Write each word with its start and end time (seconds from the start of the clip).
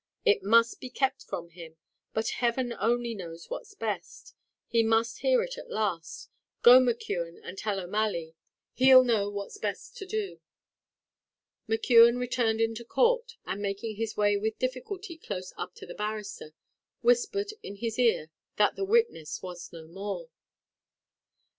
It 0.25 0.41
must 0.41 0.79
be 0.81 0.89
kept 0.89 1.21
from 1.21 1.49
him. 1.49 1.77
But 2.11 2.27
heaven 2.41 2.73
only 2.79 3.13
knows 3.13 3.51
what's 3.51 3.75
best; 3.75 4.33
he 4.67 4.81
must 4.81 5.19
hear 5.19 5.43
it 5.43 5.59
at 5.59 5.69
last. 5.69 6.31
Go, 6.63 6.79
McKeon, 6.79 7.39
and 7.43 7.55
tell 7.55 7.79
O'Malley; 7.79 8.33
he'll 8.73 9.03
know 9.03 9.29
what's 9.29 9.59
best 9.59 9.95
to 9.97 10.07
do." 10.07 10.39
McKeon 11.69 12.17
returned 12.17 12.59
into 12.59 12.83
court, 12.83 13.33
and 13.45 13.61
making 13.61 13.97
his 13.97 14.17
way 14.17 14.37
with 14.37 14.57
difficulty 14.57 15.19
close 15.19 15.53
up 15.55 15.75
to 15.75 15.85
the 15.85 15.93
barrister, 15.93 16.55
whispered 17.01 17.53
in 17.61 17.75
his 17.75 17.99
ear 17.99 18.31
that 18.55 18.75
his 18.77 18.87
witness 18.87 19.43
was 19.43 19.71
no 19.71 19.85
more. 19.85 20.29